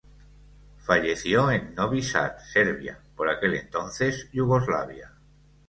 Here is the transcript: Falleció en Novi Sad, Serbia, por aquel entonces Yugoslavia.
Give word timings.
Falleció 0.79 1.51
en 1.51 1.75
Novi 1.75 2.01
Sad, 2.01 2.39
Serbia, 2.51 2.97
por 3.15 3.29
aquel 3.29 3.53
entonces 3.53 4.27
Yugoslavia. 4.33 5.11